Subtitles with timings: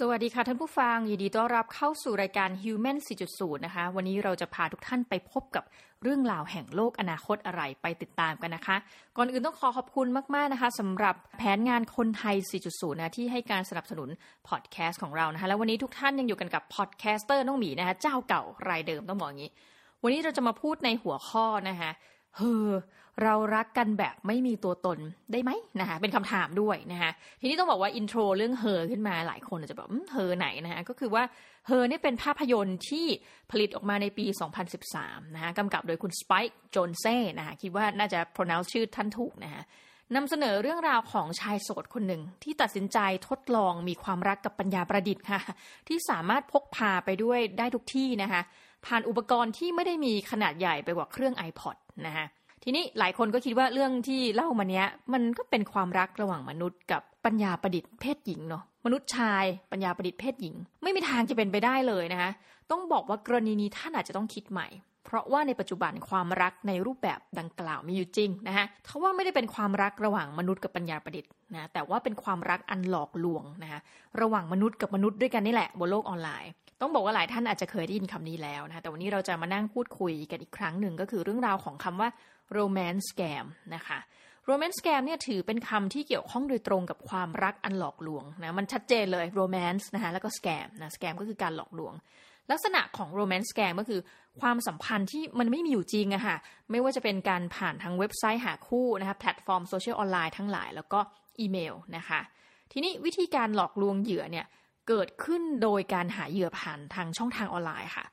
[0.00, 2.96] สวัสดีค่ะท่านผู้ฟัง ยินดีต้อนรับเข้าสู่รายการ Human
[3.30, 5.64] 4.0 นะคะ วันนี้เราจะพาทุกท่านไปพบกับ
[6.02, 8.76] เรื่องราวแห่งโลกอนาคตอะไรไปติดตามกันนะคะ
[9.16, 12.36] ก่อนอื่นต้องขอขอบคุณมาก ๆ นะคะสำหรับแผนงานคนไทย
[12.68, 14.08] 4.0 นะที่ให้การสนับสนุน
[14.48, 19.50] พอดแคสต์ของเรานะคะ แล้ววันนี้ทุกท่านยังอยู่กันกับ podcaster น้องหมีนะคะ เจ้าเก่ารายเดิมต้องบอกอย่างนี้
[20.02, 21.90] วันนี้เราจะมาพูดในหัวข้อนะคะ
[22.38, 22.68] เฮอ
[23.22, 24.98] เรารักกันแบบไม่มีตัวตน
[25.32, 25.50] ได้ไหม
[25.80, 27.10] นะคะเป็นคำถามด้วยนะคะ
[27.40, 31.22] ทีนี้ต้องบอกว่าอินโทรเรื่องเฮอขึ้นมาหลายคนอาจจะแบบเฮอไหนนะคะก็คือว่า
[31.66, 33.06] เฮอเนี่ยเป็นภาพยนตร์ที่
[33.50, 34.26] ผลิตออกมาในปี
[34.80, 39.62] 2013นะคะกำกับโดยคุณสไปค์โจนเซ่นะคะคิดว่าน่าจะ pronounce ชื่อท่านถูกนะคะ
[40.14, 45.40] นำเสนอเรื่องราวของชายโสดคนหนึ่งที่ตัดสินใจทดลองมีความรักกับปัญญาประดิษฐ์ค่ะ
[45.88, 48.42] ที่สามารถพกพาไปด้วยได้ทุกที่นะคะ
[48.86, 52.26] ผ่านอุปกรณ์ที่ไม่ได้มีขนาดใหญ่ไปกว่าเครื่อง iPod นะคะ
[52.62, 62.30] ทีนี้หลายคนก็คิดว่าเรื่องที่เล่ามาเนี้ย มันก็เป็นความรักระหว่างมนุษย์กับปัญญาประดิษฐ์เพศหญิงเนาะมนุษย์ชาย ปัญญาประดิษฐ์เพศหญิง ไม่มีทางจะเป็นไปได้เลยนะคะ
[62.70, 64.68] ต้องบอกว่ากรณีนี้ท่านอาจจะต้องคิดใหม่
[65.04, 73.80] เพราะว่าในปัจจุบันความรักในรูปแบบดังกล่าวมีอยู่จริงนะคะทว่าไม่ได้เป็นความรักระหว่างมนุษย์กับปัญญาประดิษฐ์นะแต่ว่าเป็นความรักอันหลอกลวงนะคะ
[74.20, 82.08] ระหว่างมนุษย์กับมนุษย์ด้วยกันนี่แหละบนโลกออนไลน์ ต้องบอกว่าหลายท่านอาจจะเคยได้ยินคำนี้แล้วนะคะแต่วันนี้เราจะมานั่งพูดคุยกันอีกครั้งหนึ่งก็คือเรื่องราวของคำว่า
[82.56, 83.44] romance scam
[83.74, 83.98] นะคะ
[84.48, 91.94] romance scam เนี่ยถือเป็นคำที่เกี่ยวข้องโดยตรงกับความรักอันหลอกลวงนะมันชัดเจนเลย romance นะคะแล้วก็ scam นะ scam ก็คือการหลอกลวง
[92.50, 94.00] ลักษณะของ romance scam ก็คือ
[94.40, 96.36] ความสัมพันธ์ที่มันไม่มีอยู่จริงอะค่ะ
[96.70, 101.00] ไม่ว่าจะเป็นการผ่านทางเว็บไซต์หาคู่นะคะแพลตฟอร์มโซเชียลออนไลน์ทั้งหลาย แล้วก็
[101.40, 102.20] อีเมลนะคะ
[102.72, 104.46] ทีนี้วิธีการหลอกลวงเหยื่อเนี่ย
[104.88, 108.06] เกิดขึ้นโดยการหาเหยื่อผ่านทางช่องทางออนไลน์ค่ะ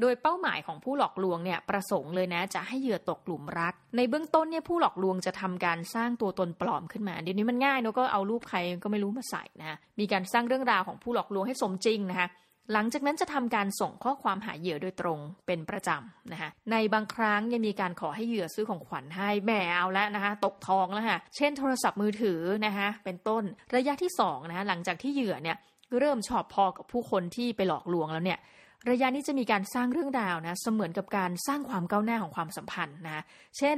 [0.00, 12.28] โดยเป้าหมายของผู้หลอกลวงเนี่ยประสงค์เลยนะจะให้เหยื่อตกหลุมรัก ในเบื้องต้นเนี่ยผู้หลอกลวงจะทำการสร้างตัวตนปลอมขึ้นมา เดี๋ยวนี้มันง่ายเนาะก็เอารูปใครก็ไม่รู้มาใส่นะมีการสร้างเรื่องราวของผู้หลอกลวงให้สมจริงนะคะ
[12.72, 23.44] หลังจากนั้นจะทำการส่งข้อความหาเหยื่อโดยตรงเป็นประจำนะคะในบางครั้งยังมีการขอให้เหยื่อซื้อของขวัญให้แหมเอาแล้วนะคะตกทองแล้วค่ะเช่นโทรศัพท์มือถือนะคะเป็นต้น
[23.76, 25.56] ระยะที่2นะคะหลังจากที่เหยื่อเนี่ย
[25.98, 28.38] เริ่มชอบพอกับผู้คนที่ไปหลอกลวงแล้วเนี่ย
[28.90, 33.22] ระยะนี้จะมีการสร้างเรื่องราวนะเสมือนกับการสร้างความก้าวหน้าของความสัมพันธ์นะ
[33.58, 33.76] เช่น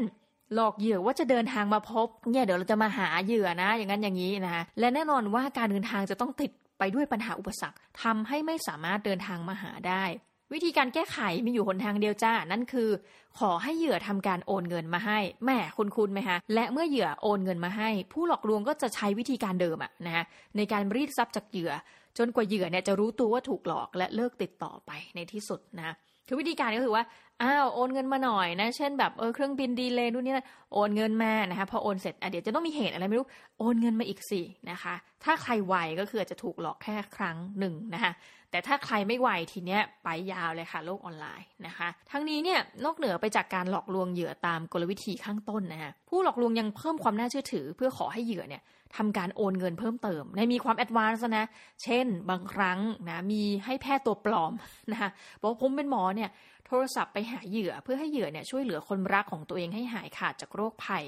[0.55, 10.05] หลอกเหยื่อว่าจะเดินทางมาพบเนี่ยเดี๋ยวเราจะมาหาเหยื่อนะ อย่างนั้นอย่างนี้นะคะและแน่นอนว่าการเดินทางจะต้องติด ไปด้วยปัญหาอุปสรรคทำให้ไม่สามารถเดินทางมาหาได้
[10.53, 12.91] วิธีการแก้ไขมีอยู่หนทางเดียวจ้า นั่นคือ
[13.39, 20.25] ขอให้เหยื่อทำการโอนเงินมาให้แม่คุณคุณไหมคะและเมื่อเหยื่อโอนเงินมาให้ ผู้หลอกลวงก็จะใช้วิธีการเดิมอะนะฮะ
[20.57, 21.73] ในการรีดทรัพย์จากเหยื่อ
[22.19, 25.95] จนกว่าเหยื่อเนี่ยจะรู้ตัวว่าถูกหลอกและเลิกติดต่อไปในที่สุดนะ
[26.29, 27.05] คือวิธีการก็คือว่า
[27.43, 33.29] อ้าวโอนเงินมาหน่อยนะ เช่นแบบเออเครื่องบินดีเลยนู่นนี่นะโอนเงินมานะคะพอโอนเสร็จอะเดี๋ยวจะต้องมีเหตุอะไรไม่รู้
[33.59, 34.41] โอนเงินมาอีกสิ
[34.71, 38.13] นะคะ ถ้าใครไวก็คือจะถูกหลอกแค่ครั้งหนึ่งนะคะ
[38.51, 48.63] แต่ถ้าใครไม่ไหวทีเนี้ยไปยาวเลยค่ะโลกออนไลน์นะคะ ทั้งนี้เนี่ยนอกเหนือไปจากการหลอกลวงเหยื่อตามกลวิธีข้างต้นนะคะผู้หลอกลวงยังเพิ่มความน่าเชื่อถือ เพื่อขอให้เหยื่อเนี่ย
[48.97, 51.47] ทำการโอนเงินเพิ่มเติม ในมีความ advance นะ
[51.83, 52.79] เช่น บางครั้ง
[53.09, 54.53] นะมีให้แพทย์ตัวปลอม
[54.93, 56.31] นะคะบอกผมเป็นหมอเนี่ย
[56.73, 61.05] โทรศัพท์ไปหาเหยื่อเพื่อให้เหยื่อเนี่ยช่วยเหลือคนรักของตัวเองให้หายขาดจากโรคภัย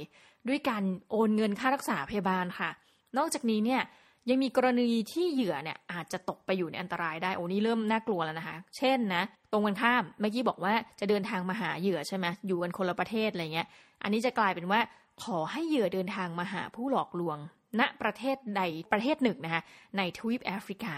[0.49, 2.71] ด้วยการโอนเงินค่ารักษาพยาบาลค่ะ
[3.19, 3.83] นอกจากนี้เนี่ย
[4.31, 13.67] ยังมีกรณีที่เหยื่อเนี่ยอาจจะตกไปอยู่ในอันตรายได้โอ้นี่เริ่มน่ากลัวแล้วนะคะ เช่นนะ ตรงกันข้ามเมื่อกี้บอกว่าจะเดินทางมาหาเหยื่อใช่ไหมอยู่กันคนละประเทศอะไรเงี้ย
[14.03, 14.81] อันนี้จะกลายเป็นว่า
[15.25, 17.39] ขอให้เหยื่อเดินทางมาหาผู้หลอกลวง
[17.81, 18.63] ณประเทศใด
[18.93, 19.63] ประเทศหนึ่งนะคะ
[19.97, 20.97] ในทวีปแอฟริกา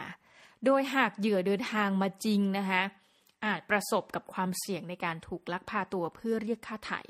[0.65, 2.83] โดยหากเหยื่อเดินทางมาจริงนะคะ
[3.45, 7.01] อาจประสบกับความเสี่ยงในการถูกลักพาตัวเพื่อเรียกค่าไถ่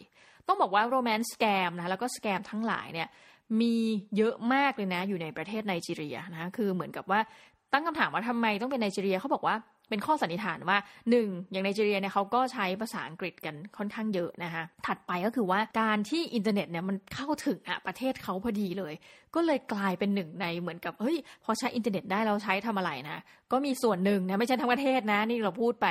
[0.46, 3.08] ต้องบอกว่าโรแมนต์สแกมนะแล้วก็สแกมทั้งหลายเนี่ย
[3.60, 3.74] มี
[4.16, 7.20] เยอะมากเลยนะอยู่ในประเทศไนจีเรียนะคือเหมือนกับว่า
[7.72, 9.56] ตั้งคำถามว่าทำไมต้องเป็นไนจีเรียเขาบอกว่า
[9.88, 10.78] เป็นข้อสันนิษฐานว่า
[11.10, 18.94] หนึ่งอย่างไนจีเรียเนี่ยเขาก็ใช้ภาษาอังกฤษกันค่อนข้างเยอะนะคะถัดไปก็คือว่าการที่อินเทอร์เน็ตเนี่ยมันเข้าถึงอะประเทศเขาพอดีเลย
[19.34, 23.18] ก็เลยกลายเป็นหนึ่งในเหมือนกับเฮ้ยพอใช้อินเทอร์เน็ตได้เราใช้ทำอะไรนะ
[23.52, 25.86] ก็มีส่วนหนึ่งนะไม่ใช่ทั้งประเทศนะนี่เราพูดไป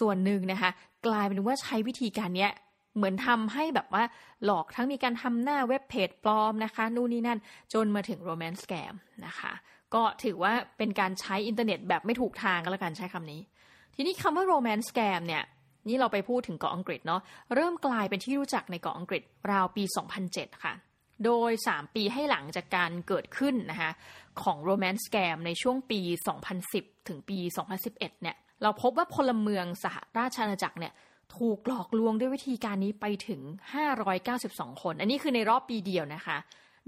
[0.00, 0.70] ส่วนหนึ่งนะคะ
[1.06, 2.52] กลายเป็นว่าใช้วิธีการเนี้ย
[2.96, 4.02] เหมือนทำให้แบบว่า
[4.44, 7.38] หลอกทั้งมีการทำหน้าเว็บเพจปลอมนะคะ นู่นนี่นั่น
[7.72, 8.94] จนมาถึง romance scam
[9.26, 9.52] นะคะ
[9.94, 13.40] ก็ถือว่าเป็นการใช้อินเทอร์เน็ตแบบไม่ถูกทางก็แล้วกันใช้คำนี้
[13.94, 15.44] ทีนี้คำว่า romance scam เนี่ย
[15.88, 17.20] นี่เราไปพูดถึงเกาะอังกฤษเนาะ
[17.54, 19.84] เริ่มกลายเป็นที่รู้จักในเกาะอังกฤษราวปี
[20.24, 20.74] 2007 ค่ะ
[21.24, 23.90] โดย 3 ปีให้หลังจากการเกิดขึ้นนะคะ
[24.42, 26.00] ของ romance scam ในช่วงปี
[26.54, 27.38] 2010 ถึงปี
[27.80, 30.92] 2011 เนี่ยเราพบว่าพลเมืองสหราชอาณาจักรเนี่ย
[31.36, 33.40] ถูกหลอกลวงด้วยวิธีการนี้ไปถึง
[34.16, 36.36] 592 คน อันนี้คือในรอบปีเดียวนะคะ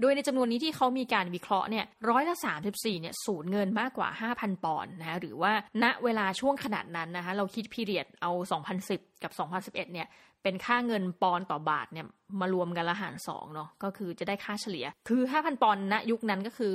[0.01, 2.35] โดยในจำนวนนี้ที่เขามีการวิเคราะห์เนี่ยร้อยละ
[2.69, 5.53] 34เนี่ยสูญเงินมากกว่า 5,000 ปอนด์นะคะหรือว่า
[5.83, 8.31] ณเวลาช่วงขนาดนั้นนะคะเราคิดพีเรียดเอา
[8.77, 10.07] 2010 กับ 2011เนี่ย
[10.43, 12.05] เป็นค่าเงินปอนต่อบาทเนี่ย
[12.39, 16.73] มารวมกันละหารสองเนาะก็คือจะได้ค่าเฉลี่ย คือ 5,000 ปอนณยุคนั้นก็คือ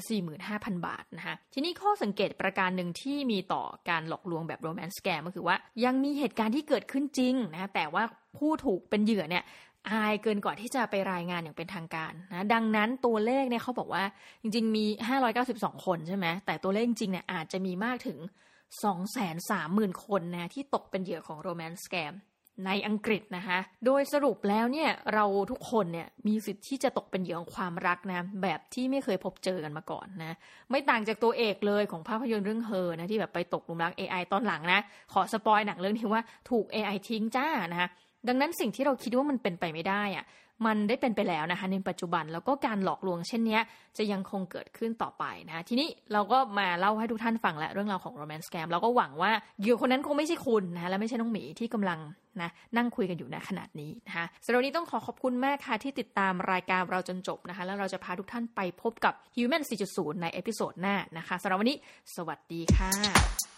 [0.00, 8.04] 245,000 บาทนะคะทีนี้ข้อสังเกตประการหนึ่งที่มีต่อการหลอกลวงแบบโรแมนต์แกมก็คือว่า ยังมีเหตุการณ์ที่เกิดขึ้นจริงนะแต่ว่า
[8.38, 9.44] ผู้ถูกเป็นเหยื่อเนี่ย
[9.90, 14.04] อายเกินกว่าที่จะไปรายงานอย่างเป็นทางการนะดังนั้นตัวเลขเนี่ยเขาบอกว่า
[14.42, 14.84] จริงๆมี
[15.34, 18.18] 592 คนใช่ไหมแต่ตัวเลขจริงเนี่ยอาจจะมีมากถึง
[19.10, 22.14] 230,000 คนนะที่ตกเป็นเหยื่อของโรแมนต์แกม
[22.66, 30.36] ในอังกฤษนะคะ โดยสรุปแล้วเนี่ยเราทุกคนเนี่ยมีสิทธิ์ที่จะตกเป็นเหยื่อของความรักนะแบบที่ไม่เคยพบเจอกันมาก่อนนะ
[30.70, 34.80] ไม่ต่างจากตัวเอกเลยของภาพยนตร์เรื่องเฮอนะที่แบบไปตกหลุมรัก AI ตอนหลังนะ
[35.12, 37.88] ขอสปอยหนังเรื่องนี้ว่าถูก AI ทิ้งจ้านะคะ
[38.28, 40.26] ดังนั้นสิ่งที่เราคิดว่ามันเป็นไปไม่ได้อะ
[40.66, 43.58] มันได้เป็นไปแล้วนะคะในปัจจุบันแล้วก็การหลอกลวงเช่นนี้
[43.98, 51.98] จะยังคงเกิดขึ้นต่อไปนะคะทีนี้เราก็มาเล่าให้ทุกท่านฟังและเรื่องราวของ romance scam เราก็หวังว่าเหยื่อคนนั้นคงไม่ใช่คุณนะและไม่ใช่น้องหมีที่กำลัง
[52.42, 59.62] นะนั่งคุยกันอยู่ในขณะนี้นะคะสำหรับวันนี้ต้องขอขอบคุณมากค่ะที่ติดตามรายการเราจนจบนะคะแล้วเราจะพาทุกท่านไปพบกับ Human
[59.92, 61.78] 4.0 ใน episode หน้านะคะสำหรับวันนี้
[62.16, 63.49] สวัสดีค่ะ